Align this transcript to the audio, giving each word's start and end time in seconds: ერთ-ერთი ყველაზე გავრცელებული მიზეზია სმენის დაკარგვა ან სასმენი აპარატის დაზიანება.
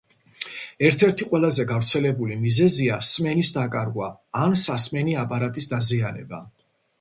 ერთ-ერთი 0.87 1.27
ყველაზე 1.33 1.65
გავრცელებული 1.71 2.37
მიზეზია 2.45 2.97
სმენის 3.09 3.51
დაკარგვა 3.59 4.09
ან 4.47 4.57
სასმენი 4.63 5.15
აპარატის 5.27 5.71
დაზიანება. 5.77 6.43